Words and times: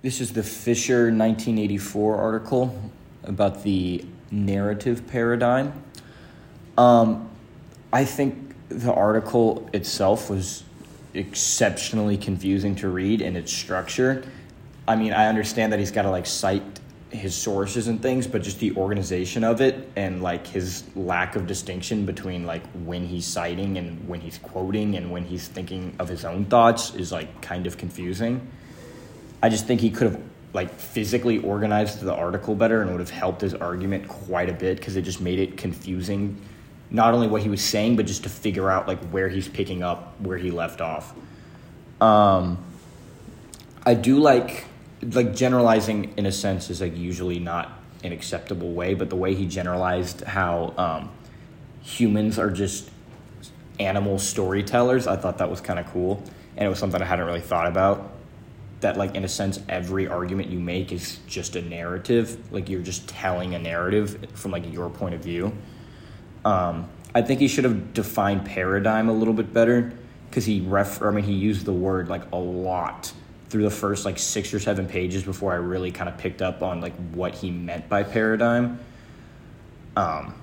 This 0.00 0.20
is 0.20 0.32
the 0.32 0.44
Fisher 0.44 1.06
1984 1.06 2.16
article 2.16 2.92
about 3.24 3.64
the 3.64 4.04
narrative 4.30 5.08
paradigm. 5.08 5.72
Um, 6.76 7.28
I 7.92 8.04
think 8.04 8.54
the 8.68 8.92
article 8.92 9.68
itself 9.72 10.30
was 10.30 10.62
exceptionally 11.14 12.16
confusing 12.16 12.76
to 12.76 12.88
read 12.88 13.20
in 13.20 13.34
its 13.34 13.52
structure. 13.52 14.22
I 14.86 14.94
mean, 14.94 15.12
I 15.12 15.26
understand 15.26 15.72
that 15.72 15.80
he's 15.80 15.90
got 15.90 16.02
to 16.02 16.10
like 16.10 16.26
cite 16.26 16.62
his 17.10 17.34
sources 17.34 17.88
and 17.88 18.00
things, 18.00 18.28
but 18.28 18.42
just 18.42 18.60
the 18.60 18.76
organization 18.76 19.42
of 19.42 19.60
it 19.60 19.90
and 19.96 20.22
like 20.22 20.46
his 20.46 20.84
lack 20.94 21.34
of 21.34 21.48
distinction 21.48 22.06
between 22.06 22.46
like 22.46 22.64
when 22.84 23.04
he's 23.04 23.26
citing 23.26 23.78
and 23.78 24.06
when 24.06 24.20
he's 24.20 24.38
quoting 24.38 24.94
and 24.94 25.10
when 25.10 25.24
he's 25.24 25.48
thinking 25.48 25.96
of 25.98 26.08
his 26.08 26.24
own 26.24 26.44
thoughts 26.44 26.94
is 26.94 27.10
like 27.10 27.42
kind 27.42 27.66
of 27.66 27.76
confusing. 27.76 28.48
I 29.42 29.48
just 29.48 29.66
think 29.66 29.80
he 29.80 29.90
could 29.90 30.12
have 30.12 30.20
like 30.52 30.70
physically 30.74 31.38
organized 31.38 32.00
the 32.00 32.14
article 32.14 32.54
better 32.54 32.80
and 32.80 32.90
would 32.90 33.00
have 33.00 33.10
helped 33.10 33.42
his 33.42 33.54
argument 33.54 34.08
quite 34.08 34.48
a 34.48 34.52
bit 34.52 34.78
because 34.78 34.96
it 34.96 35.02
just 35.02 35.20
made 35.20 35.38
it 35.38 35.56
confusing 35.56 36.40
not 36.90 37.12
only 37.12 37.26
what 37.26 37.42
he 37.42 37.48
was 37.48 37.60
saying 37.60 37.96
but 37.96 38.06
just 38.06 38.22
to 38.22 38.28
figure 38.28 38.70
out 38.70 38.88
like 38.88 38.98
where 39.10 39.28
he's 39.28 39.46
picking 39.46 39.82
up 39.82 40.18
where 40.20 40.38
he 40.38 40.50
left 40.50 40.80
off. 40.80 41.14
Um, 42.00 42.64
i 43.84 43.94
do 43.94 44.18
like 44.18 44.64
like 45.02 45.34
generalizing 45.34 46.12
in 46.16 46.26
a 46.26 46.32
sense 46.32 46.70
is 46.70 46.80
like 46.80 46.96
usually 46.96 47.38
not 47.38 47.80
an 48.04 48.12
acceptable 48.12 48.72
way 48.72 48.94
but 48.94 49.10
the 49.10 49.16
way 49.16 49.34
he 49.34 49.46
generalized 49.46 50.22
how 50.22 50.74
um, 50.76 51.10
humans 51.82 52.38
are 52.38 52.50
just 52.50 52.90
animal 53.80 54.18
storytellers 54.18 55.06
i 55.06 55.16
thought 55.16 55.38
that 55.38 55.50
was 55.50 55.60
kind 55.60 55.78
of 55.78 55.86
cool 55.86 56.22
and 56.56 56.66
it 56.66 56.68
was 56.68 56.78
something 56.78 57.02
i 57.02 57.04
hadn't 57.04 57.26
really 57.26 57.40
thought 57.40 57.66
about 57.66 58.12
that 58.80 58.96
like 58.96 59.14
in 59.14 59.24
a 59.24 59.28
sense 59.28 59.60
every 59.68 60.06
argument 60.06 60.50
you 60.50 60.60
make 60.60 60.92
is 60.92 61.18
just 61.26 61.56
a 61.56 61.62
narrative. 61.62 62.52
Like 62.52 62.68
you're 62.68 62.82
just 62.82 63.08
telling 63.08 63.54
a 63.54 63.58
narrative 63.58 64.26
from 64.34 64.52
like 64.52 64.72
your 64.72 64.90
point 64.90 65.14
of 65.14 65.20
view. 65.20 65.52
Um, 66.44 66.88
i 67.14 67.22
think 67.22 67.40
he 67.40 67.48
should 67.48 67.64
have 67.64 67.94
defined 67.94 68.44
paradigm 68.44 69.08
a 69.08 69.12
little 69.12 69.34
bit 69.34 69.52
better 69.52 69.92
because 70.28 70.44
he 70.44 70.60
ref 70.60 71.02
i 71.02 71.10
mean 71.10 71.24
he 71.24 71.32
used 71.32 71.64
the 71.64 71.72
word 71.72 72.08
like 72.08 72.22
a 72.32 72.36
lot 72.36 73.12
through 73.48 73.62
the 73.62 73.70
first 73.70 74.04
like 74.04 74.18
six 74.18 74.52
or 74.52 74.60
seven 74.60 74.86
pages 74.86 75.22
before 75.24 75.52
i 75.52 75.56
really 75.56 75.90
kind 75.90 76.08
of 76.08 76.18
picked 76.18 76.42
up 76.42 76.62
on 76.62 76.80
like 76.80 76.94
what 77.12 77.34
he 77.34 77.50
meant 77.50 77.88
by 77.88 78.02
paradigm. 78.02 78.78
Um, 79.96 80.34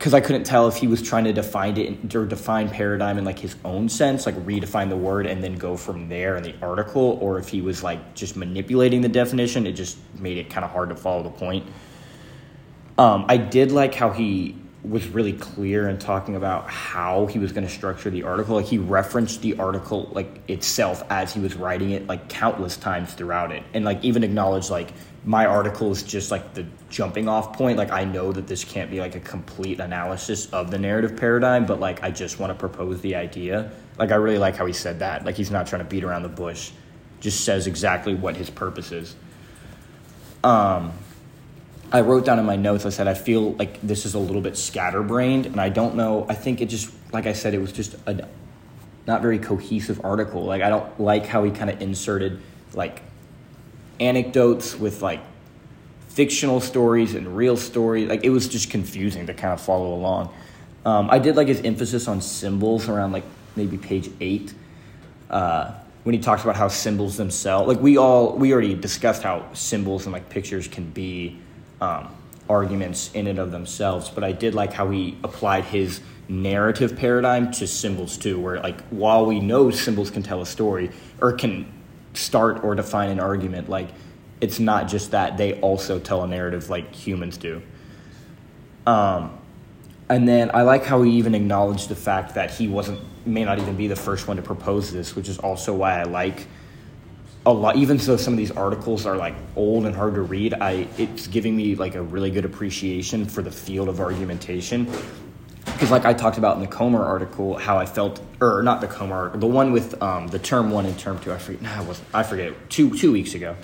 because 0.00 0.14
I 0.14 0.20
couldn't 0.22 0.44
tell 0.44 0.66
if 0.66 0.76
he 0.76 0.86
was 0.86 1.02
trying 1.02 1.24
to 1.24 1.32
define 1.34 1.76
it 1.76 2.14
or 2.14 2.24
define 2.24 2.70
paradigm 2.70 3.18
in 3.18 3.26
like 3.26 3.38
his 3.38 3.54
own 3.66 3.86
sense, 3.90 4.24
like 4.24 4.34
redefine 4.46 4.88
the 4.88 4.96
word 4.96 5.26
and 5.26 5.44
then 5.44 5.56
go 5.56 5.76
from 5.76 6.08
there 6.08 6.38
in 6.38 6.42
the 6.42 6.54
article, 6.62 7.18
or 7.20 7.38
if 7.38 7.50
he 7.50 7.60
was 7.60 7.82
like 7.82 8.14
just 8.14 8.34
manipulating 8.34 9.02
the 9.02 9.10
definition. 9.10 9.66
It 9.66 9.72
just 9.72 9.98
made 10.18 10.38
it 10.38 10.48
kind 10.48 10.64
of 10.64 10.70
hard 10.70 10.88
to 10.88 10.96
follow 10.96 11.22
the 11.22 11.28
point. 11.28 11.66
Um, 12.96 13.26
I 13.28 13.36
did 13.36 13.72
like 13.72 13.94
how 13.94 14.08
he 14.08 14.56
was 14.82 15.06
really 15.08 15.34
clear 15.34 15.88
in 15.88 15.98
talking 15.98 16.36
about 16.36 16.68
how 16.68 17.26
he 17.26 17.38
was 17.38 17.52
going 17.52 17.66
to 17.66 17.72
structure 17.72 18.08
the 18.08 18.22
article. 18.22 18.56
Like 18.56 18.66
he 18.66 18.78
referenced 18.78 19.42
the 19.42 19.58
article 19.58 20.08
like 20.12 20.40
itself 20.48 21.02
as 21.10 21.34
he 21.34 21.40
was 21.40 21.54
writing 21.54 21.90
it 21.90 22.06
like 22.06 22.28
countless 22.28 22.76
times 22.76 23.12
throughout 23.12 23.52
it, 23.52 23.62
and 23.74 23.84
like 23.84 24.02
even 24.04 24.24
acknowledged 24.24 24.70
like 24.70 24.92
my 25.24 25.44
article 25.44 25.90
is 25.90 26.02
just 26.02 26.30
like 26.30 26.54
the 26.54 26.64
jumping 26.88 27.28
off 27.28 27.52
point. 27.52 27.76
Like 27.76 27.90
I 27.90 28.04
know 28.04 28.32
that 28.32 28.46
this 28.46 28.64
can't 28.64 28.90
be 28.90 29.00
like 29.00 29.14
a 29.14 29.20
complete 29.20 29.80
analysis 29.80 30.46
of 30.46 30.70
the 30.70 30.78
narrative 30.78 31.16
paradigm, 31.16 31.66
but 31.66 31.78
like 31.78 32.02
I 32.02 32.10
just 32.10 32.38
want 32.38 32.50
to 32.50 32.58
propose 32.58 33.00
the 33.02 33.16
idea. 33.16 33.70
Like 33.98 34.12
I 34.12 34.14
really 34.14 34.38
like 34.38 34.56
how 34.56 34.64
he 34.64 34.72
said 34.72 35.00
that. 35.00 35.26
Like 35.26 35.34
he's 35.34 35.50
not 35.50 35.66
trying 35.66 35.82
to 35.82 35.88
beat 35.88 36.04
around 36.04 36.22
the 36.22 36.30
bush. 36.30 36.70
Just 37.20 37.44
says 37.44 37.66
exactly 37.66 38.14
what 38.14 38.34
his 38.34 38.48
purpose 38.48 38.92
is. 38.92 39.14
Um 40.42 40.92
I 41.92 42.02
wrote 42.02 42.24
down 42.24 42.38
in 42.38 42.44
my 42.44 42.56
notes, 42.56 42.86
I 42.86 42.90
said, 42.90 43.08
I 43.08 43.14
feel 43.14 43.52
like 43.54 43.80
this 43.82 44.06
is 44.06 44.14
a 44.14 44.18
little 44.18 44.42
bit 44.42 44.56
scatterbrained, 44.56 45.46
and 45.46 45.60
I 45.60 45.70
don't 45.70 45.96
know. 45.96 46.24
I 46.28 46.34
think 46.34 46.60
it 46.60 46.66
just, 46.66 46.92
like 47.12 47.26
I 47.26 47.32
said, 47.32 47.52
it 47.52 47.58
was 47.58 47.72
just 47.72 47.96
a 48.06 48.28
not 49.06 49.22
very 49.22 49.38
cohesive 49.40 50.04
article. 50.04 50.44
Like, 50.44 50.62
I 50.62 50.68
don't 50.68 51.00
like 51.00 51.26
how 51.26 51.42
he 51.42 51.50
kind 51.50 51.68
of 51.68 51.82
inserted, 51.82 52.40
like, 52.74 53.02
anecdotes 53.98 54.78
with, 54.78 55.02
like, 55.02 55.20
fictional 56.08 56.60
stories 56.60 57.14
and 57.14 57.36
real 57.36 57.56
stories. 57.56 58.08
Like, 58.08 58.24
it 58.24 58.30
was 58.30 58.46
just 58.46 58.70
confusing 58.70 59.26
to 59.26 59.34
kind 59.34 59.52
of 59.52 59.60
follow 59.60 59.92
along. 59.94 60.32
Um, 60.84 61.10
I 61.10 61.18
did 61.18 61.36
like 61.36 61.48
his 61.48 61.60
emphasis 61.62 62.06
on 62.06 62.20
symbols 62.20 62.88
around, 62.88 63.12
like, 63.12 63.24
maybe 63.56 63.76
page 63.78 64.10
eight. 64.20 64.54
Uh, 65.28 65.72
when 66.04 66.14
he 66.14 66.20
talks 66.20 66.42
about 66.42 66.56
how 66.56 66.68
symbols 66.68 67.16
themselves, 67.16 67.68
like, 67.68 67.80
we 67.80 67.96
all, 67.96 68.36
we 68.36 68.52
already 68.52 68.74
discussed 68.74 69.22
how 69.22 69.52
symbols 69.54 70.06
and, 70.06 70.12
like, 70.12 70.28
pictures 70.30 70.68
can 70.68 70.88
be 70.90 71.38
um, 71.80 72.14
arguments 72.48 73.10
in 73.14 73.26
and 73.26 73.38
of 73.38 73.52
themselves, 73.52 74.10
but 74.10 74.24
I 74.24 74.32
did 74.32 74.54
like 74.54 74.72
how 74.72 74.90
he 74.90 75.16
applied 75.22 75.64
his 75.64 76.00
narrative 76.28 76.96
paradigm 76.96 77.50
to 77.52 77.66
symbols 77.66 78.16
too, 78.16 78.38
where 78.38 78.60
like 78.60 78.80
while 78.88 79.26
we 79.26 79.40
know 79.40 79.70
symbols 79.70 80.10
can 80.10 80.22
tell 80.22 80.40
a 80.40 80.46
story 80.46 80.90
or 81.20 81.32
can 81.32 81.72
start 82.14 82.62
or 82.64 82.74
define 82.74 83.10
an 83.10 83.20
argument, 83.20 83.68
like 83.68 83.88
it's 84.40 84.58
not 84.58 84.88
just 84.88 85.10
that 85.10 85.36
they 85.36 85.60
also 85.60 85.98
tell 85.98 86.22
a 86.22 86.26
narrative 86.26 86.70
like 86.70 86.94
humans 86.94 87.36
do. 87.36 87.62
Um, 88.86 89.38
and 90.08 90.28
then 90.28 90.50
I 90.52 90.62
like 90.62 90.84
how 90.84 91.02
he 91.02 91.12
even 91.12 91.34
acknowledged 91.34 91.88
the 91.88 91.94
fact 91.94 92.34
that 92.34 92.50
he 92.50 92.66
wasn't 92.66 93.00
may 93.26 93.44
not 93.44 93.58
even 93.58 93.76
be 93.76 93.86
the 93.86 93.96
first 93.96 94.26
one 94.26 94.36
to 94.38 94.42
propose 94.42 94.92
this, 94.92 95.14
which 95.14 95.28
is 95.28 95.38
also 95.38 95.74
why 95.74 96.00
I 96.00 96.04
like 96.04 96.46
a 97.46 97.52
lot 97.52 97.76
even 97.76 97.96
though 97.96 98.16
some 98.16 98.34
of 98.34 98.38
these 98.38 98.50
articles 98.50 99.06
are 99.06 99.16
like 99.16 99.34
old 99.56 99.86
and 99.86 99.94
hard 99.94 100.14
to 100.14 100.20
read 100.20 100.52
i 100.54 100.86
it's 100.98 101.26
giving 101.26 101.56
me 101.56 101.74
like 101.74 101.94
a 101.94 102.02
really 102.02 102.30
good 102.30 102.44
appreciation 102.44 103.24
for 103.24 103.42
the 103.42 103.50
field 103.50 103.88
of 103.88 104.00
argumentation. 104.00 104.86
Because 105.64 105.90
like 105.90 106.04
i 106.04 106.12
talked 106.12 106.36
about 106.36 106.56
in 106.56 106.60
the 106.60 106.68
comer 106.68 107.02
article 107.02 107.56
how 107.56 107.78
i 107.78 107.86
felt 107.86 108.20
or 108.40 108.62
not 108.62 108.80
the 108.80 108.86
comer 108.86 109.34
the 109.36 109.46
one 109.46 109.72
with 109.72 110.02
um, 110.02 110.28
the 110.28 110.38
term 110.38 110.70
one 110.70 110.84
and 110.84 110.98
term 110.98 111.18
two 111.20 111.32
i 111.32 111.38
forget 111.38 111.62
no, 111.62 111.70
I, 111.70 111.80
was, 111.80 112.00
I 112.12 112.22
forget 112.22 112.52
two 112.68 112.96
two 112.96 113.12
weeks 113.12 113.34
ago 113.34 113.56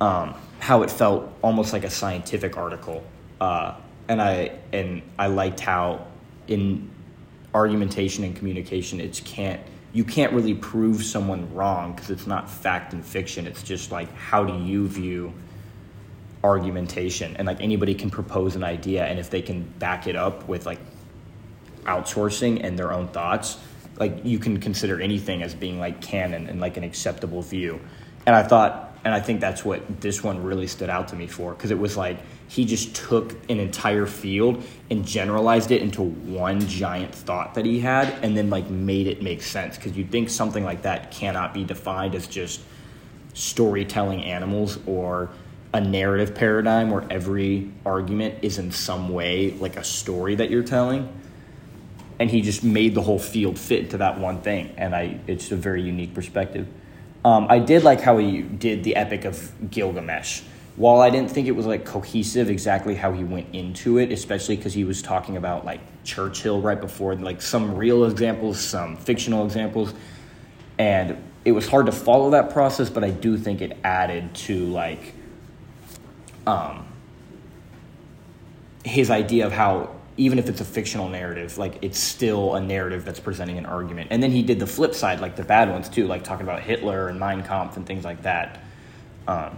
um, 0.00 0.34
how 0.58 0.82
it 0.82 0.90
felt 0.90 1.32
almost 1.42 1.72
like 1.72 1.84
a 1.84 1.90
scientific 1.90 2.56
article 2.56 3.04
uh, 3.40 3.74
and 4.08 4.20
i 4.20 4.58
and 4.72 5.02
i 5.18 5.28
liked 5.28 5.60
how 5.60 6.06
in 6.48 6.90
argumentation 7.54 8.24
and 8.24 8.34
communication 8.34 9.00
it's 9.00 9.20
can't 9.20 9.60
you 9.92 10.04
can't 10.04 10.32
really 10.32 10.54
prove 10.54 11.04
someone 11.04 11.52
wrong 11.54 11.92
because 11.92 12.10
it's 12.10 12.26
not 12.26 12.48
fact 12.48 12.92
and 12.92 13.04
fiction. 13.04 13.46
It's 13.46 13.62
just 13.62 13.92
like 13.92 14.12
how 14.14 14.44
do 14.44 14.56
you 14.64 14.88
view 14.88 15.34
argumentation 16.44 17.36
and 17.36 17.46
like 17.46 17.60
anybody 17.60 17.94
can 17.94 18.10
propose 18.10 18.56
an 18.56 18.64
idea 18.64 19.04
and 19.04 19.18
if 19.18 19.30
they 19.30 19.42
can 19.42 19.62
back 19.78 20.06
it 20.06 20.16
up 20.16 20.48
with 20.48 20.66
like 20.66 20.80
outsourcing 21.84 22.64
and 22.64 22.78
their 22.78 22.92
own 22.92 23.06
thoughts 23.08 23.58
like 23.98 24.24
you 24.24 24.38
can 24.38 24.58
consider 24.58 25.00
anything 25.00 25.42
as 25.42 25.54
being 25.54 25.78
like 25.78 26.00
canon 26.00 26.48
and 26.48 26.60
like 26.60 26.76
an 26.76 26.82
acceptable 26.82 27.42
view 27.42 27.80
and 28.26 28.34
i 28.34 28.42
thought 28.42 28.91
and 29.04 29.14
i 29.14 29.20
think 29.20 29.40
that's 29.40 29.64
what 29.64 30.00
this 30.00 30.22
one 30.22 30.42
really 30.42 30.66
stood 30.66 30.90
out 30.90 31.08
to 31.08 31.16
me 31.16 31.26
for 31.26 31.52
because 31.52 31.70
it 31.70 31.78
was 31.78 31.96
like 31.96 32.18
he 32.52 32.66
just 32.66 32.94
took 32.94 33.32
an 33.48 33.58
entire 33.58 34.04
field 34.04 34.62
and 34.90 35.06
generalized 35.06 35.70
it 35.70 35.80
into 35.80 36.02
one 36.02 36.60
giant 36.68 37.14
thought 37.14 37.54
that 37.54 37.64
he 37.64 37.80
had 37.80 38.10
and 38.22 38.36
then 38.36 38.50
like 38.50 38.68
made 38.68 39.06
it 39.06 39.22
make 39.22 39.42
sense. 39.42 39.76
Because 39.76 39.96
you'd 39.96 40.10
think 40.10 40.28
something 40.28 40.62
like 40.62 40.82
that 40.82 41.10
cannot 41.10 41.54
be 41.54 41.64
defined 41.64 42.14
as 42.14 42.26
just 42.26 42.60
storytelling 43.32 44.22
animals 44.24 44.78
or 44.86 45.30
a 45.72 45.80
narrative 45.80 46.34
paradigm 46.34 46.90
where 46.90 47.06
every 47.08 47.72
argument 47.86 48.34
is 48.42 48.58
in 48.58 48.70
some 48.70 49.08
way 49.08 49.52
like 49.52 49.78
a 49.78 49.84
story 49.84 50.34
that 50.34 50.50
you're 50.50 50.62
telling. 50.62 51.10
And 52.18 52.30
he 52.30 52.42
just 52.42 52.62
made 52.62 52.94
the 52.94 53.00
whole 53.00 53.18
field 53.18 53.58
fit 53.58 53.84
into 53.84 53.96
that 53.96 54.20
one 54.20 54.42
thing. 54.42 54.74
And 54.76 54.94
i 54.94 55.18
it's 55.26 55.52
a 55.52 55.56
very 55.56 55.80
unique 55.80 56.12
perspective 56.12 56.68
um, 57.24 57.46
i 57.48 57.58
did 57.58 57.82
like 57.82 58.00
how 58.00 58.18
he 58.18 58.42
did 58.42 58.84
the 58.84 58.96
epic 58.96 59.24
of 59.24 59.52
gilgamesh 59.70 60.42
while 60.76 61.00
I 61.00 61.10
didn't 61.10 61.30
think 61.30 61.48
it 61.48 61.52
was 61.52 61.66
like 61.66 61.84
cohesive 61.84 62.48
exactly 62.48 62.94
how 62.94 63.12
he 63.12 63.24
went 63.24 63.54
into 63.54 63.98
it, 63.98 64.10
especially 64.10 64.56
because 64.56 64.72
he 64.72 64.84
was 64.84 65.02
talking 65.02 65.36
about 65.36 65.64
like 65.64 65.80
Churchill 66.04 66.60
right 66.60 66.80
before, 66.80 67.14
like 67.14 67.42
some 67.42 67.74
real 67.76 68.04
examples, 68.04 68.58
some 68.58 68.96
fictional 68.96 69.44
examples, 69.44 69.92
and 70.78 71.22
it 71.44 71.52
was 71.52 71.68
hard 71.68 71.86
to 71.86 71.92
follow 71.92 72.30
that 72.30 72.50
process. 72.50 72.88
But 72.88 73.04
I 73.04 73.10
do 73.10 73.36
think 73.36 73.60
it 73.60 73.76
added 73.84 74.34
to 74.34 74.64
like 74.66 75.12
um, 76.46 76.86
his 78.82 79.10
idea 79.10 79.46
of 79.46 79.52
how 79.52 79.94
even 80.16 80.38
if 80.38 80.48
it's 80.48 80.60
a 80.60 80.64
fictional 80.64 81.08
narrative, 81.08 81.56
like 81.56 81.78
it's 81.82 81.98
still 81.98 82.54
a 82.54 82.60
narrative 82.60 83.04
that's 83.04 83.20
presenting 83.20 83.58
an 83.58 83.66
argument. 83.66 84.08
And 84.10 84.22
then 84.22 84.30
he 84.30 84.42
did 84.42 84.58
the 84.58 84.66
flip 84.66 84.94
side, 84.94 85.20
like 85.20 85.36
the 85.36 85.44
bad 85.44 85.70
ones 85.70 85.88
too, 85.88 86.06
like 86.06 86.22
talking 86.22 86.46
about 86.46 86.60
Hitler 86.60 87.08
and 87.08 87.18
Mein 87.18 87.42
Kampf 87.42 87.76
and 87.76 87.86
things 87.86 88.04
like 88.04 88.22
that. 88.22 88.60
Um, 89.26 89.56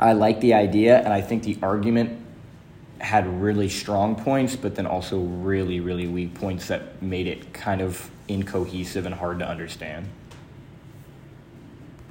I 0.00 0.12
like 0.12 0.40
the 0.40 0.54
idea, 0.54 0.98
and 0.98 1.12
I 1.12 1.20
think 1.20 1.42
the 1.42 1.58
argument 1.62 2.24
had 3.00 3.26
really 3.40 3.68
strong 3.68 4.14
points, 4.14 4.54
but 4.54 4.76
then 4.76 4.86
also 4.86 5.18
really, 5.18 5.80
really 5.80 6.06
weak 6.06 6.34
points 6.34 6.68
that 6.68 7.02
made 7.02 7.26
it 7.26 7.52
kind 7.52 7.80
of 7.80 8.08
incohesive 8.28 9.06
and 9.06 9.14
hard 9.14 9.40
to 9.40 9.48
understand. 9.48 10.08